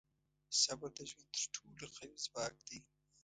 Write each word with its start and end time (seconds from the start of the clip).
•صبر 0.61 0.89
د 0.97 0.99
ژوند 1.09 1.29
تر 1.35 1.43
ټولو 1.53 1.85
قوي 1.95 2.17
ځواک 2.25 2.55
دی. 2.67 2.79